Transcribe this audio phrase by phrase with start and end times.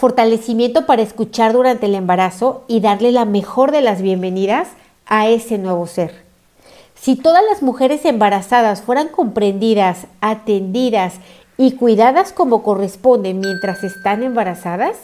[0.00, 4.68] Fortalecimiento para escuchar durante el embarazo y darle la mejor de las bienvenidas
[5.04, 6.24] a ese nuevo ser.
[6.94, 11.16] Si todas las mujeres embarazadas fueran comprendidas, atendidas
[11.58, 14.96] y cuidadas como corresponde mientras están embarazadas,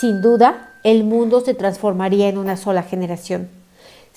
[0.00, 3.55] sin duda el mundo se transformaría en una sola generación.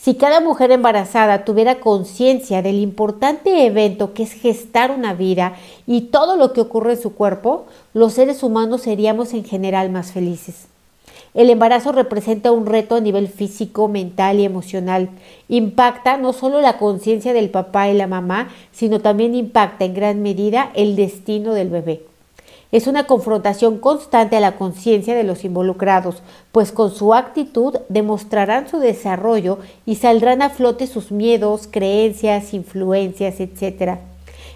[0.02, 5.56] Si cada mujer embarazada tuviera conciencia del importante evento que es gestar una vida
[5.86, 10.14] y todo lo que ocurre en su cuerpo, los seres humanos seríamos en general más
[10.14, 10.68] felices.
[11.34, 15.10] El embarazo representa un reto a nivel físico, mental y emocional.
[15.50, 20.22] Impacta no solo la conciencia del papá y la mamá, sino también impacta en gran
[20.22, 22.09] medida el destino del bebé.
[22.72, 28.70] Es una confrontación constante a la conciencia de los involucrados, pues con su actitud demostrarán
[28.70, 33.98] su desarrollo y saldrán a flote sus miedos, creencias, influencias, etc.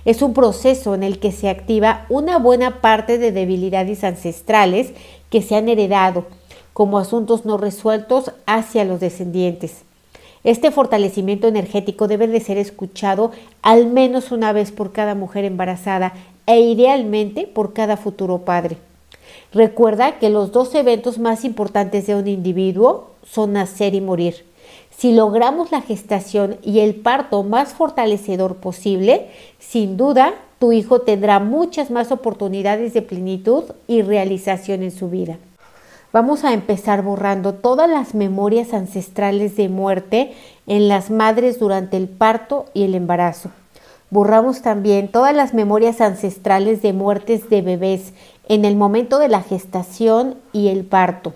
[0.05, 4.91] Es un proceso en el que se activa una buena parte de debilidades ancestrales
[5.31, 6.27] que se han heredado,
[6.73, 9.81] como asuntos no resueltos hacia los descendientes.
[10.43, 16.13] Este fortalecimiento energético debe de ser escuchado al menos una vez por cada mujer embarazada
[16.45, 18.77] e idealmente por cada futuro padre.
[19.53, 24.45] Recuerda que los dos eventos más importantes de un individuo son nacer y morir.
[24.89, 29.27] Si logramos la gestación y el parto más fortalecedor posible,
[29.59, 35.37] sin duda tu hijo tendrá muchas más oportunidades de plenitud y realización en su vida.
[36.13, 40.33] Vamos a empezar borrando todas las memorias ancestrales de muerte
[40.67, 43.49] en las madres durante el parto y el embarazo.
[44.13, 48.13] Borramos también todas las memorias ancestrales de muertes de bebés
[48.47, 51.33] en el momento de la gestación y el parto.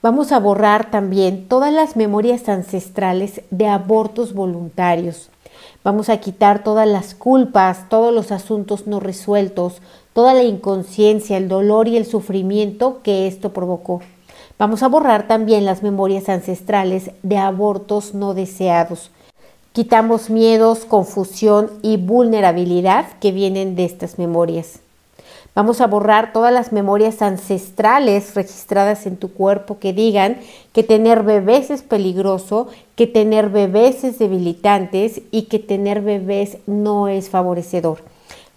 [0.00, 5.28] Vamos a borrar también todas las memorias ancestrales de abortos voluntarios.
[5.84, 9.82] Vamos a quitar todas las culpas, todos los asuntos no resueltos,
[10.14, 14.00] toda la inconsciencia, el dolor y el sufrimiento que esto provocó.
[14.58, 19.10] Vamos a borrar también las memorias ancestrales de abortos no deseados.
[19.78, 24.80] Quitamos miedos, confusión y vulnerabilidad que vienen de estas memorias.
[25.54, 30.38] Vamos a borrar todas las memorias ancestrales registradas en tu cuerpo que digan
[30.72, 37.06] que tener bebés es peligroso, que tener bebés es debilitantes y que tener bebés no
[37.06, 38.00] es favorecedor.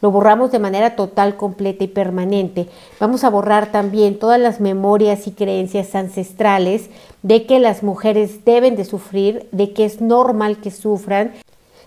[0.02, 2.68] Lo borramos de manera total, completa y permanente.
[3.00, 6.90] Vamos a borrar también todas las memorias y creencias ancestrales
[7.22, 11.34] de que las mujeres deben de sufrir, de que es normal que sufran,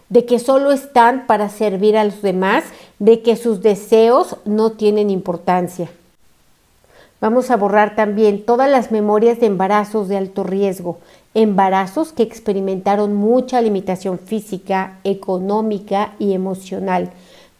[0.08, 2.62] de que solo están para servir a los demás,
[3.00, 5.90] de que sus deseos no tienen importancia.
[7.20, 10.98] Vamos a borrar también todas las memorias de embarazos de alto riesgo,
[11.32, 17.10] embarazos que experimentaron mucha limitación física, económica y emocional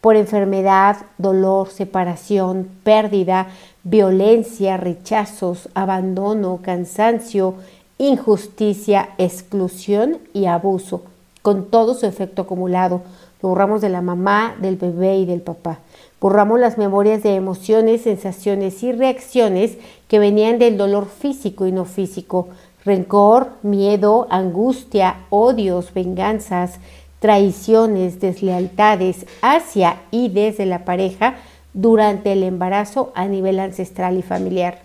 [0.05, 3.47] por enfermedad, dolor, separación, pérdida,
[3.85, 7.55] violencia, rechazos, abandono, cansancio,
[7.97, 11.05] injusticia, exclusión y abuso,
[11.41, 13.01] con todo su efecto acumulado.
[13.41, 15.79] Lo borramos de la mamá, del bebé y del papá.
[16.21, 21.87] Borramos las memorias de emociones, sensaciones y reacciones que venían del dolor físico y no
[21.87, 22.49] físico,
[22.85, 26.79] rencor, miedo, angustia, odios, venganzas,
[27.25, 31.37] traiciones, deslealtades hacia y desde la pareja
[31.73, 34.83] durante el embarazo a nivel ancestral y familiar.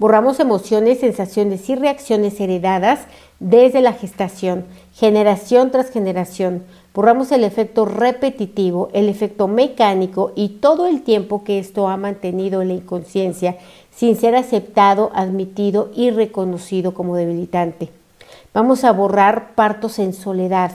[0.00, 3.02] Borramos emociones, sensaciones y reacciones heredadas
[3.38, 6.64] desde la gestación, generación tras generación.
[6.92, 12.60] Borramos el efecto repetitivo, el efecto mecánico y todo el tiempo que esto ha mantenido
[12.60, 13.56] en la inconsciencia
[13.94, 17.90] sin ser aceptado, admitido y reconocido como debilitante.
[18.52, 20.72] Vamos a borrar partos en soledad,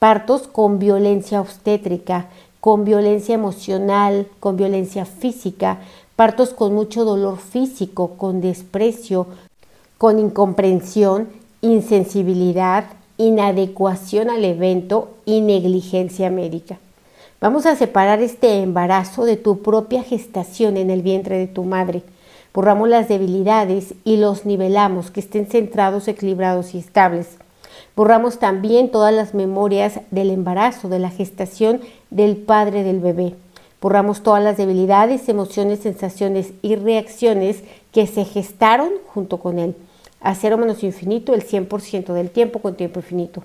[0.00, 2.26] partos con violencia obstétrica,
[2.58, 5.78] con violencia emocional, con violencia física,
[6.16, 9.26] partos con mucho dolor físico, con desprecio,
[9.98, 11.28] con incomprensión,
[11.60, 12.86] insensibilidad,
[13.18, 16.78] inadecuación al evento y negligencia médica.
[17.38, 22.02] Vamos a separar este embarazo de tu propia gestación en el vientre de tu madre.
[22.54, 27.36] Borramos las debilidades y los nivelamos, que estén centrados, equilibrados y estables.
[28.00, 33.34] Borramos también todas las memorias del embarazo, de la gestación del padre del bebé.
[33.78, 37.62] Borramos todas las debilidades, emociones, sensaciones y reacciones
[37.92, 39.76] que se gestaron junto con él.
[40.22, 43.44] A cero menos infinito el 100% del tiempo con tiempo infinito.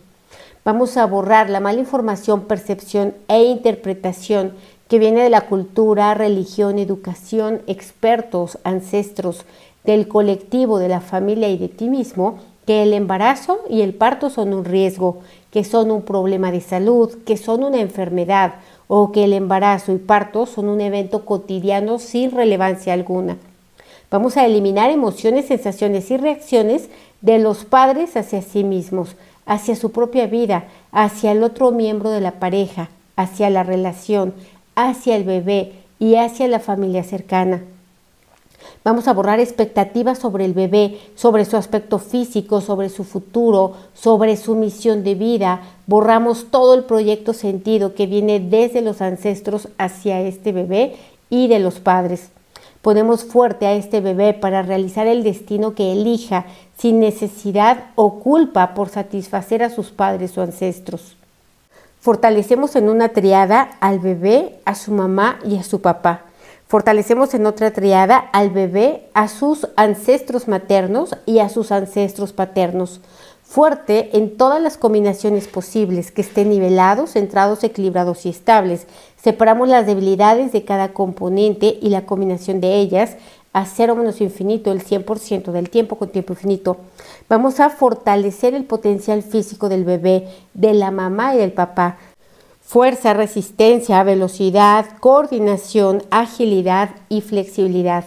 [0.64, 4.54] Vamos a borrar la mala información, percepción e interpretación
[4.88, 9.44] que viene de la cultura, religión, educación, expertos, ancestros,
[9.84, 14.30] del colectivo, de la familia y de ti mismo que el embarazo y el parto
[14.30, 15.20] son un riesgo,
[15.52, 18.56] que son un problema de salud, que son una enfermedad
[18.88, 23.38] o que el embarazo y parto son un evento cotidiano sin relevancia alguna.
[24.12, 26.90] Vamos a eliminar emociones, sensaciones y reacciones
[27.22, 29.16] de los padres hacia sí mismos,
[29.46, 34.34] hacia su propia vida, hacia el otro miembro de la pareja, hacia la relación,
[34.76, 37.64] hacia el bebé y hacia la familia cercana.
[38.86, 44.38] Vamos a borrar expectativas sobre el bebé, sobre su aspecto físico, sobre su futuro, sobre
[44.38, 45.62] su misión de vida.
[45.88, 50.98] Borramos todo el proyecto sentido que viene desde los ancestros hacia este bebé
[51.32, 52.30] y de los padres.
[52.84, 56.46] Ponemos fuerte a este bebé para realizar el destino que elija,
[56.78, 61.18] sin necesidad o culpa por satisfacer a sus padres o ancestros.
[62.02, 66.25] Fortalecemos en una triada al bebé, a su mamá y a su papá.
[66.68, 73.02] Fortalecemos en otra triada al bebé, a sus ancestros maternos y a sus ancestros paternos.
[73.44, 78.88] Fuerte en todas las combinaciones posibles, que estén nivelados, centrados, equilibrados y estables.
[79.22, 83.16] Separamos las debilidades de cada componente y la combinación de ellas
[83.54, 86.78] a cero menos infinito, el 100% del tiempo con tiempo infinito.
[87.30, 91.98] Vamos a fortalecer el potencial físico del bebé, de la mamá y del papá
[92.66, 98.06] fuerza, resistencia, velocidad, coordinación, agilidad y flexibilidad.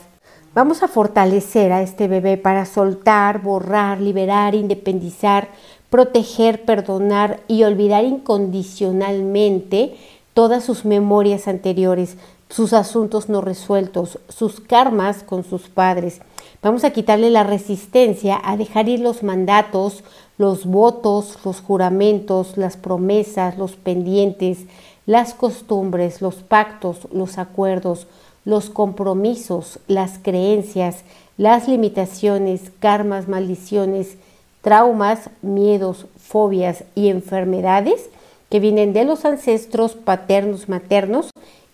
[0.52, 5.48] Vamos a fortalecer a este bebé para soltar, borrar, liberar, independizar,
[5.90, 9.96] proteger, perdonar y olvidar incondicionalmente
[10.34, 12.16] todas sus memorias anteriores,
[12.50, 16.20] sus asuntos no resueltos, sus karmas con sus padres.
[16.60, 20.02] Vamos a quitarle la resistencia a dejar ir los mandatos,
[20.38, 24.64] los votos, los juramentos, las promesas, los pendientes,
[25.06, 28.08] las costumbres, los pactos, los acuerdos,
[28.44, 31.04] los compromisos, las creencias,
[31.36, 34.16] las limitaciones, karmas, maldiciones,
[34.60, 38.10] traumas, miedos, fobias y enfermedades
[38.50, 41.30] que vienen de los ancestros paternos, maternos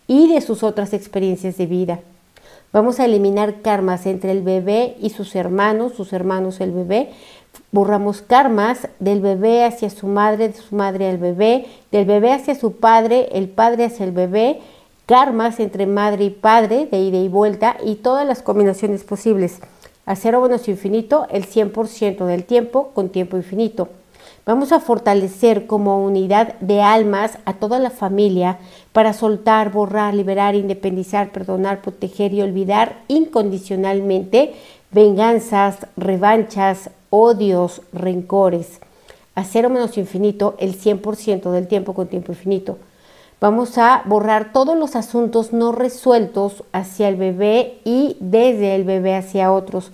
[0.06, 2.00] y de sus otras experiencias de vida.
[2.74, 7.10] Vamos a eliminar karmas entre el bebé y sus hermanos, sus hermanos el bebé,
[7.70, 12.56] borramos karmas del bebé hacia su madre, de su madre al bebé, del bebé hacia
[12.56, 14.58] su padre, el padre hacia el bebé,
[15.06, 19.60] karmas entre madre y padre, de ida y vuelta, y todas las combinaciones posibles.
[20.04, 23.88] A cero infinito, el 100% del tiempo con tiempo infinito.
[24.46, 28.58] Vamos a fortalecer como unidad de almas a toda la familia
[28.92, 34.52] para soltar, borrar, liberar, independizar, perdonar, proteger y olvidar incondicionalmente
[34.90, 38.80] venganzas, revanchas, odios, rencores.
[39.34, 42.76] A cero menos infinito, el 100% del tiempo con tiempo infinito.
[43.40, 49.16] Vamos a borrar todos los asuntos no resueltos hacia el bebé y desde el bebé
[49.16, 49.90] hacia otros.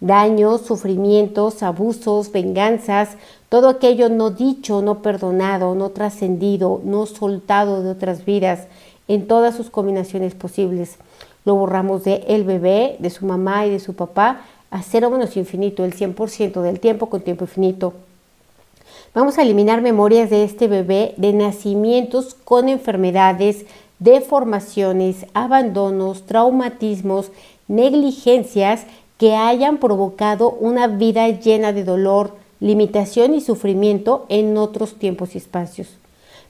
[0.00, 3.16] Daños, sufrimientos, abusos, venganzas,
[3.48, 8.68] todo aquello no dicho, no perdonado, no trascendido, no soltado de otras vidas,
[9.08, 10.98] en todas sus combinaciones posibles.
[11.44, 15.36] Lo borramos de el bebé, de su mamá y de su papá a cero menos
[15.36, 17.94] infinito, el 100% del tiempo con tiempo infinito.
[19.14, 23.64] Vamos a eliminar memorias de este bebé de nacimientos con enfermedades,
[23.98, 27.30] deformaciones, abandonos, traumatismos,
[27.66, 28.84] negligencias
[29.18, 35.38] que hayan provocado una vida llena de dolor, limitación y sufrimiento en otros tiempos y
[35.38, 35.88] espacios.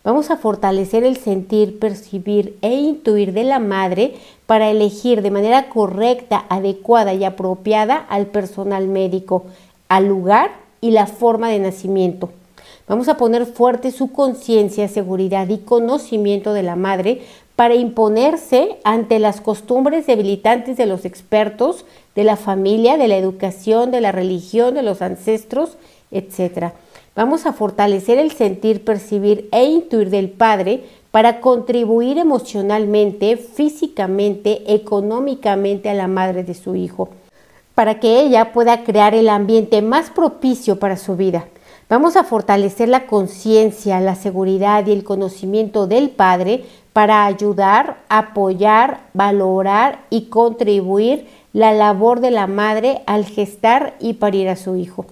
[0.04, 4.14] Vamos a fortalecer el sentir, percibir e intuir de la madre
[4.46, 9.44] para elegir de manera correcta, adecuada y apropiada al personal médico,
[9.88, 12.30] al lugar y la forma de nacimiento.
[12.86, 17.22] Vamos a poner fuerte su conciencia, seguridad y conocimiento de la madre
[17.58, 21.84] para imponerse ante las costumbres debilitantes de los expertos,
[22.14, 25.76] de la familia, de la educación, de la religión, de los ancestros,
[26.12, 26.66] etc.
[27.16, 35.90] Vamos a fortalecer el sentir, percibir e intuir del Padre para contribuir emocionalmente, físicamente, económicamente
[35.90, 37.08] a la madre de su hijo,
[37.74, 41.48] para que ella pueda crear el ambiente más propicio para su vida.
[41.88, 49.00] Vamos a fortalecer la conciencia, la seguridad y el conocimiento del Padre para ayudar, apoyar,
[49.14, 55.06] valorar y contribuir la labor de la madre al gestar y parir a su hijo.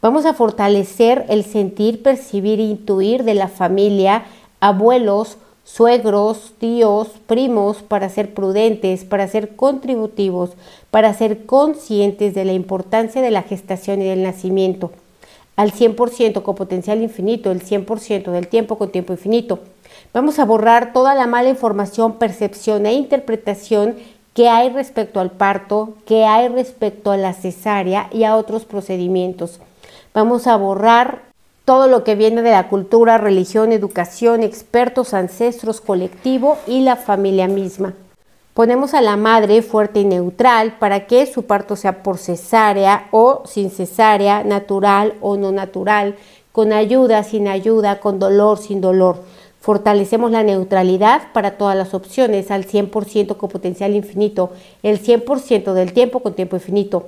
[0.00, 4.24] Vamos a fortalecer el sentir, percibir e intuir de la familia,
[4.58, 10.52] abuelos, suegros, tíos, primos, para ser prudentes, para ser contributivos,
[10.90, 14.92] para ser conscientes de la importancia de la gestación y del nacimiento.
[15.56, 19.60] Al 100% con potencial infinito, el 100% del tiempo con tiempo infinito.
[20.14, 23.96] Vamos a borrar toda la mala información, percepción e interpretación
[24.34, 29.60] que hay respecto al parto, que hay respecto a la cesárea y a otros procedimientos.
[30.14, 31.22] Vamos a borrar
[31.64, 37.46] todo lo que viene de la cultura, religión, educación, expertos, ancestros, colectivo y la familia
[37.46, 37.94] misma.
[38.54, 43.44] Ponemos a la madre fuerte y neutral para que su parto sea por cesárea o
[43.46, 46.16] sin cesárea, natural o no natural,
[46.52, 49.22] con ayuda, sin ayuda, con dolor, sin dolor.
[49.58, 54.50] Fortalecemos la neutralidad para todas las opciones al 100% con potencial infinito,
[54.82, 57.06] el 100% del tiempo con tiempo infinito.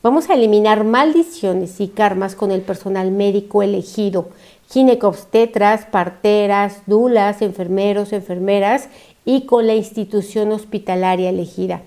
[0.00, 4.28] Vamos a eliminar maldiciones y karmas con el personal médico elegido,
[4.70, 8.88] ginecobstetras, parteras, dulas, enfermeros, enfermeras
[9.24, 11.82] y con la institución hospitalaria elegida.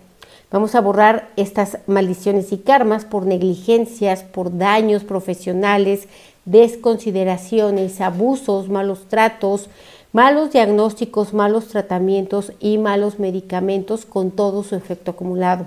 [0.49, 6.07] Vamos a borrar estas maldiciones y karmas por negligencias, por daños profesionales,
[6.45, 9.69] desconsideraciones, abusos, malos tratos,
[10.13, 15.65] malos diagnósticos, malos tratamientos y malos medicamentos con todo su efecto acumulado.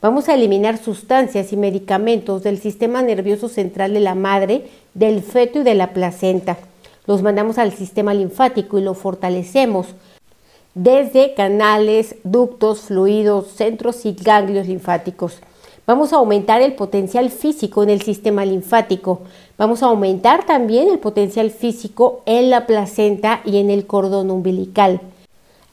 [0.00, 5.60] Vamos a eliminar sustancias y medicamentos del sistema nervioso central de la madre, del feto
[5.60, 6.58] y de la placenta.
[7.06, 9.88] Los mandamos al sistema linfático y lo fortalecemos
[10.74, 15.38] desde canales, ductos, fluidos, centros y ganglios linfáticos.
[15.86, 19.20] Vamos a aumentar el potencial físico en el sistema linfático.
[19.58, 25.00] Vamos a aumentar también el potencial físico en la placenta y en el cordón umbilical.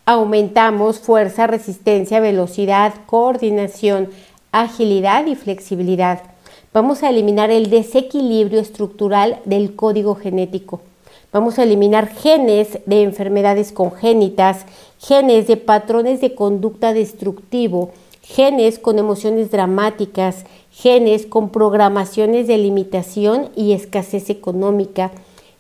[0.06, 4.10] Aumentamos fuerza, resistencia, velocidad, coordinación,
[4.52, 6.22] agilidad y flexibilidad.
[6.74, 10.82] Vamos a eliminar el desequilibrio estructural del código genético.
[11.34, 14.66] Vamos a eliminar genes de enfermedades congénitas,
[15.00, 23.48] genes de patrones de conducta destructivo, genes con emociones dramáticas, genes con programaciones de limitación
[23.56, 25.12] y escasez económica,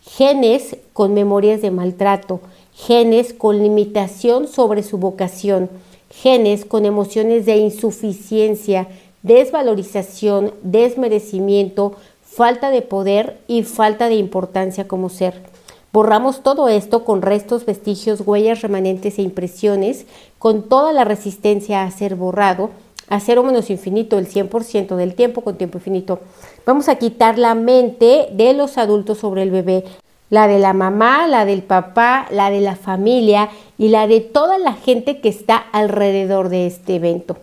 [0.01, 2.41] genes con memorias de maltrato,
[2.73, 5.69] genes con limitación sobre su vocación,
[6.09, 8.89] genes con emociones de insuficiencia,
[9.23, 15.60] desvalorización, desmerecimiento, falta de poder y falta de importancia como ser.
[15.93, 20.05] Borramos todo esto con restos, vestigios, huellas, remanentes e impresiones,
[20.39, 22.69] con toda la resistencia a ser borrado,
[23.09, 26.19] a cero menos infinito, el 100% del tiempo con tiempo infinito.
[26.65, 29.83] Vamos a quitar la mente de los adultos sobre el bebé,
[30.29, 34.57] la de la mamá, la del papá, la de la familia y la de toda
[34.57, 37.35] la gente que está alrededor de este evento.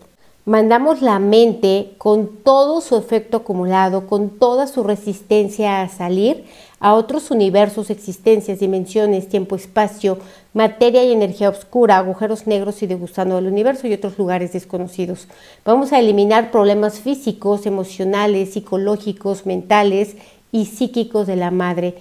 [0.49, 6.47] Mandamos la mente con todo su efecto acumulado, con toda su resistencia a salir
[6.81, 10.17] a otros universos, existencias, dimensiones, tiempo, espacio,
[10.55, 15.29] materia y energía oscura, agujeros negros y de gusano del universo y otros lugares desconocidos.
[15.67, 20.17] Vamos a eliminar problemas físicos, emocionales, psicológicos, mentales
[20.51, 21.97] y psíquicos de la madre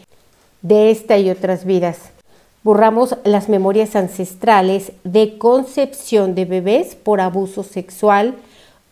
[0.62, 2.17] de esta y otras vidas.
[2.68, 8.36] Borramos las memorias ancestrales de concepción de bebés por abuso sexual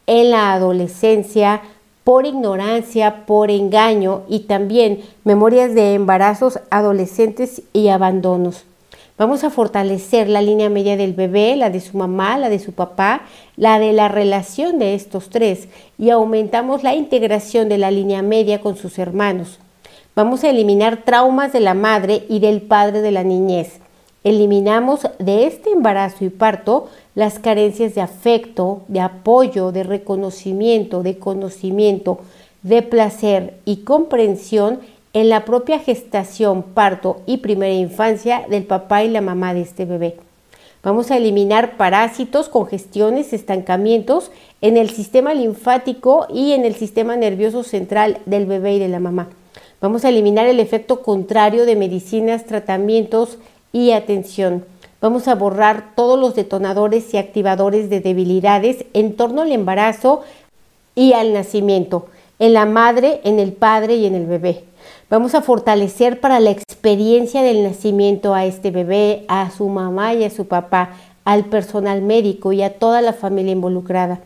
[0.08, 1.62] en la adolescencia,
[2.06, 8.64] por ignorancia, por engaño y también memorias de embarazos adolescentes y abandonos.
[9.18, 12.72] Vamos a fortalecer la línea media del bebé, la de su mamá, la de su
[12.72, 13.24] papá,
[13.58, 15.68] la de la relación de estos tres
[15.98, 19.60] y aumentamos la integración de la línea media con sus hermanos.
[20.16, 23.82] Vamos a eliminar traumas de la madre y del padre de la niñez.
[24.24, 31.20] Eliminamos de este embarazo y parto las carencias de afecto, de apoyo, de reconocimiento, de
[31.20, 32.20] conocimiento,
[32.64, 34.80] de placer y comprensión
[35.12, 39.84] en la propia gestación, parto y primera infancia del papá y la mamá de este
[39.84, 40.16] bebé.
[40.82, 44.32] Vamos a eliminar parásitos, congestiones, estancamientos
[44.62, 49.02] en el sistema linfático y en el sistema nervioso central del bebé y de la
[49.02, 49.28] mamá.
[49.82, 53.38] Vamos a eliminar el efecto contrario de medicinas, tratamientos
[53.74, 54.66] y atención.
[55.02, 60.22] Vamos a borrar todos los detonadores y activadores de debilidades en torno al embarazo
[60.96, 62.08] y al nacimiento,
[62.40, 64.64] en la madre, en el padre y en el bebé.
[65.10, 70.24] Vamos a fortalecer para la experiencia del nacimiento a este bebé, a su mamá y
[70.24, 70.92] a su papá,
[71.26, 74.22] al personal médico y a toda la familia involucrada.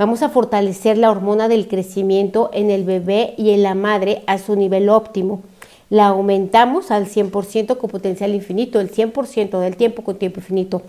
[0.00, 4.38] Vamos a fortalecer la hormona del crecimiento en el bebé y en la madre a
[4.38, 5.42] su nivel óptimo.
[5.90, 10.80] La aumentamos al 100% con potencial infinito, el 100% del tiempo con tiempo infinito.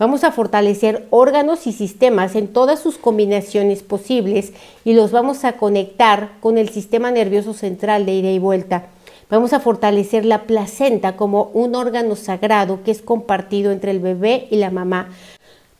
[0.00, 4.52] Vamos a fortalecer órganos y sistemas en todas sus combinaciones posibles
[4.84, 8.86] y los vamos a conectar con el sistema nervioso central de ida y vuelta.
[9.30, 14.48] Vamos a fortalecer la placenta como un órgano sagrado que es compartido entre el bebé
[14.50, 15.10] y la mamá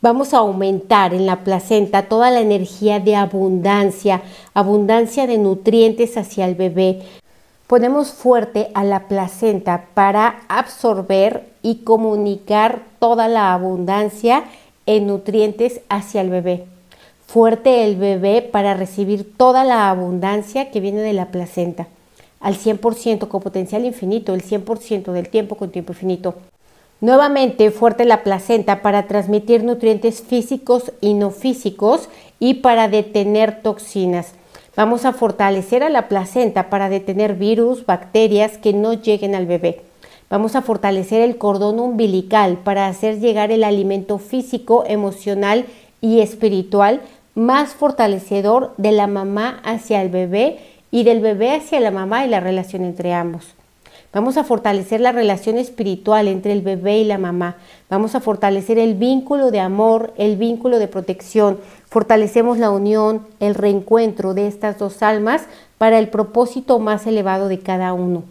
[0.02, 4.20] Vamos a aumentar en la placenta toda la energía de abundancia,
[4.52, 7.02] abundancia de nutrientes hacia el bebé.
[7.66, 14.44] Ponemos fuerte a la placenta para absorber y comunicar toda la abundancia
[14.84, 16.66] en nutrientes hacia el bebé.
[17.26, 21.88] Fuerte el bebé para recibir toda la abundancia que viene de la placenta.
[22.40, 26.34] Al 100% con potencial infinito, el 100% del tiempo con tiempo infinito.
[27.00, 32.08] Nuevamente fuerte la placenta para transmitir nutrientes físicos y no físicos
[32.40, 34.32] y para detener toxinas.
[34.76, 39.82] Vamos a fortalecer a la placenta para detener virus, bacterias que no lleguen al bebé.
[40.30, 45.66] Vamos a fortalecer el cordón umbilical para hacer llegar el alimento físico, emocional
[46.00, 47.02] y espiritual
[47.34, 50.58] más fortalecedor de la mamá hacia el bebé
[50.90, 53.55] y del bebé hacia la mamá y la relación entre ambos.
[54.16, 57.56] Vamos a fortalecer la relación espiritual entre el bebé y la mamá.
[57.90, 61.58] Vamos a fortalecer el vínculo de amor, el vínculo de protección.
[61.90, 65.42] Fortalecemos la unión, el reencuentro de estas dos almas
[65.76, 68.22] para el propósito más elevado de cada uno.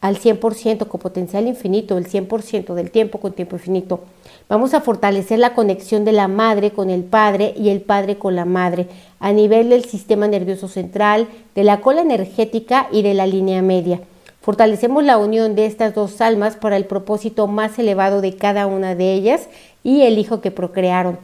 [0.00, 4.04] Al 100% con potencial infinito, el 100% del tiempo con tiempo infinito.
[4.48, 8.36] Vamos a fortalecer la conexión de la madre con el padre y el padre con
[8.36, 8.86] la madre
[9.18, 11.26] a nivel del sistema nervioso central,
[11.56, 13.98] de la cola energética y de la línea media.
[14.44, 18.94] Fortalecemos la unión de estas dos almas para el propósito más elevado de cada una
[18.94, 19.48] de ellas
[19.82, 21.18] y el hijo que procrearon.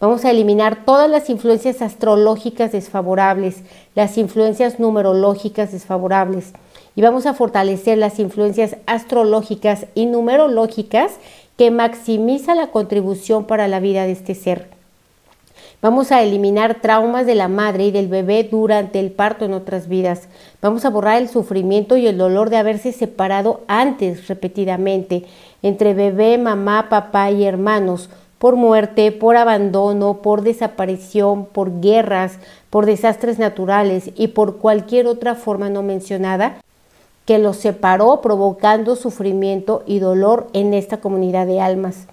[0.00, 3.56] Vamos a eliminar todas las influencias astrológicas desfavorables,
[3.94, 6.54] las influencias numerológicas desfavorables
[6.96, 11.12] y vamos a fortalecer las influencias astrológicas y numerológicas
[11.58, 14.81] que maximiza la contribución para la vida de este ser.
[15.82, 19.88] Vamos a eliminar traumas de la madre y del bebé durante el parto en otras
[19.88, 20.28] vidas.
[20.60, 25.24] Vamos a borrar el sufrimiento y el dolor de haberse separado antes repetidamente
[25.60, 32.38] entre bebé, mamá, papá y hermanos por muerte, por abandono, por desaparición, por guerras,
[32.70, 36.58] por desastres naturales y por cualquier otra forma no mencionada
[37.24, 42.06] que los separó provocando sufrimiento y dolor en esta comunidad de almas.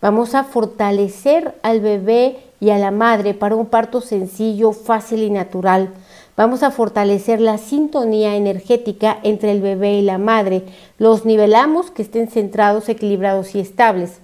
[0.00, 5.30] Vamos a fortalecer al bebé y a la madre para un parto sencillo, fácil y
[5.30, 5.90] natural.
[6.36, 10.62] Vamos a fortalecer la sintonía energética entre el bebé y la madre.
[10.98, 14.20] Los nivelamos que estén centrados, equilibrados y estables.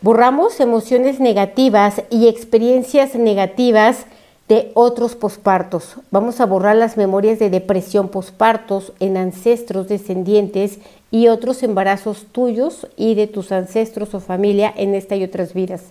[0.00, 4.06] Borramos emociones negativas y experiencias negativas
[4.48, 5.96] de otros pospartos.
[6.10, 10.78] Vamos a borrar las memorias de depresión pospartos en ancestros descendientes
[11.10, 15.84] y otros embarazos tuyos y de tus ancestros o familia en esta y otras vidas.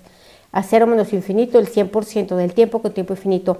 [0.54, 3.58] A cero menos infinito el 100% del tiempo con tiempo infinito.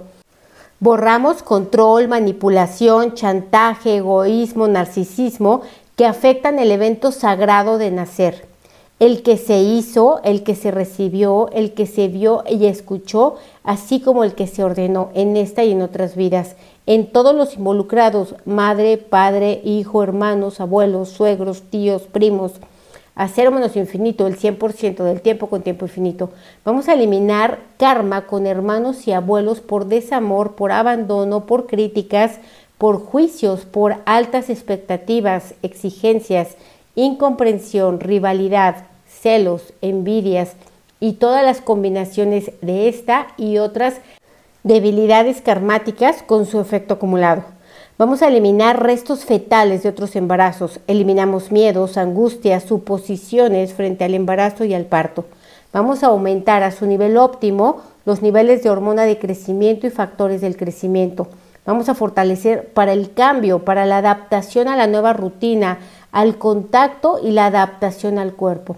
[0.80, 5.60] Borramos control, manipulación, chantaje, egoísmo, narcisismo
[5.96, 8.54] que afectan el evento sagrado de nacer
[9.00, 14.00] el que se hizo, el que se recibió, el que se vio y escuchó, así
[14.00, 16.54] como el que se ordenó en esta y en otras vidas,
[16.86, 22.52] en todos los involucrados, madre, padre, hijo, hermanos, abuelos, suegros, tíos, primos,
[23.16, 23.28] a
[23.76, 26.30] infinito, el 100% del tiempo con tiempo infinito.
[26.64, 32.40] Vamos a eliminar karma con hermanos y abuelos por desamor, por abandono, por críticas,
[32.76, 36.56] por juicios, por altas expectativas, exigencias,
[36.96, 40.54] incomprensión, rivalidad, celos, envidias
[40.98, 44.00] y todas las combinaciones de esta y otras
[44.64, 47.53] debilidades karmáticas con su efecto acumulado.
[47.96, 50.80] Vamos a eliminar restos fetales de otros embarazos.
[50.88, 55.26] Eliminamos miedos, angustias, suposiciones frente al embarazo y al parto.
[55.72, 60.40] Vamos a aumentar a su nivel óptimo los niveles de hormona de crecimiento y factores
[60.40, 61.28] del crecimiento.
[61.66, 65.78] Vamos a fortalecer para el cambio, para la adaptación a la nueva rutina,
[66.10, 68.74] al contacto y la adaptación al cuerpo.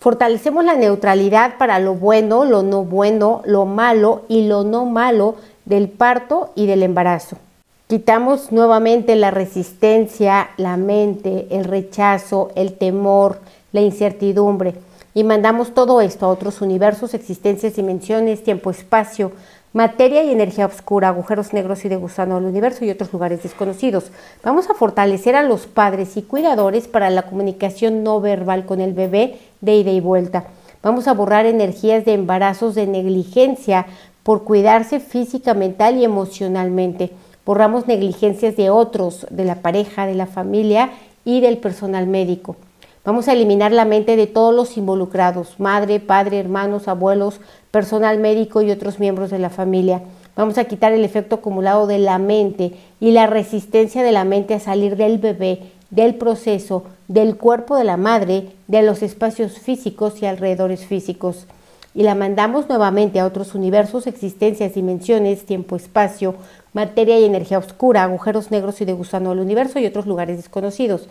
[0.00, 5.36] Fortalecemos la neutralidad para lo bueno, lo no bueno, lo malo y lo no malo
[5.64, 7.38] del parto y del embarazo.
[7.86, 13.40] Quitamos nuevamente la resistencia, la mente, el rechazo, el temor,
[13.72, 14.74] la incertidumbre
[15.12, 19.32] y mandamos todo esto a otros universos, existencias, dimensiones, tiempo, espacio,
[19.74, 24.06] materia y energía oscura, agujeros negros y de gusano al universo y otros lugares desconocidos.
[24.42, 28.94] Vamos a fortalecer a los padres y cuidadores para la comunicación no verbal con el
[28.94, 30.44] bebé de ida y vuelta.
[30.82, 33.86] Vamos a borrar energías de embarazos de negligencia
[34.22, 37.12] por cuidarse física, mental y emocionalmente.
[37.46, 40.90] Borramos negligencias de otros, de la pareja, de la familia
[41.24, 42.56] y del personal médico.
[43.04, 48.62] Vamos a eliminar la mente de todos los involucrados, madre, padre, hermanos, abuelos, personal médico
[48.62, 50.00] y otros miembros de la familia.
[50.36, 54.54] Vamos a quitar el efecto acumulado de la mente y la resistencia de la mente
[54.54, 60.22] a salir del bebé, del proceso, del cuerpo de la madre, de los espacios físicos
[60.22, 61.46] y alrededores físicos.
[61.94, 66.34] Y la mandamos nuevamente a otros universos, existencias, dimensiones, tiempo, espacio,
[66.72, 71.08] materia y energía oscura, agujeros negros y de gusano universo y otros lugares desconocidos.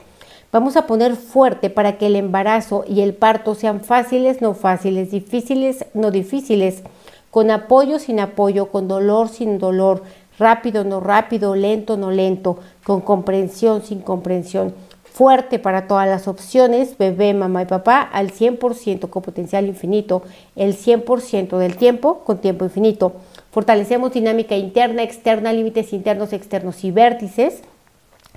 [0.52, 5.10] Vamos a poner fuerte para que el embarazo y el parto sean fáciles, no fáciles,
[5.10, 6.84] difíciles, no difíciles,
[7.32, 10.04] con apoyo, sin apoyo, con dolor, sin dolor,
[10.38, 14.76] rápido, no rápido, lento, no lento, con comprensión, sin comprensión.
[15.14, 20.24] Fuerte para todas las opciones, bebé, mamá y papá, al 100% con potencial infinito,
[20.56, 23.14] el 100% del tiempo con tiempo infinito.
[23.52, 27.62] Fortalecemos dinámica interna, externa, límites internos, externos y vértices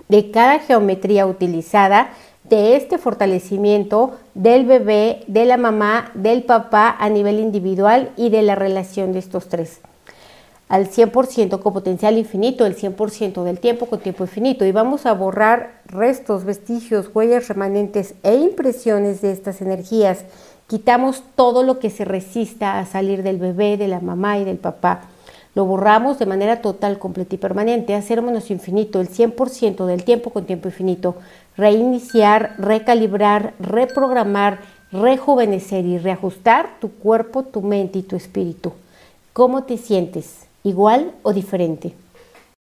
[0.09, 2.11] de cada geometría utilizada,
[2.45, 8.43] de este fortalecimiento del bebé, de la mamá, del papá a nivel individual y de
[8.43, 9.81] la relación de estos tres
[10.69, 14.65] al 100% con potencial infinito, el 100% del tiempo con tiempo infinito.
[14.65, 20.25] Y vamos a borrar restos, vestigios, huellas remanentes e impresiones de estas energías.
[20.67, 24.59] Quitamos todo lo que se resista a salir del bebé, de la mamá y del
[24.59, 25.03] papá.
[25.55, 30.31] Lo borramos de manera total, completa y permanente, hacer menos infinito, el 100% del tiempo
[30.31, 31.15] con tiempo infinito.
[31.57, 34.59] Reiniciar, recalibrar, reprogramar,
[34.93, 38.73] rejuvenecer y reajustar tu cuerpo, tu mente y tu espíritu.
[39.33, 40.46] ¿Cómo te sientes?
[40.67, 41.95] Igual o diferente.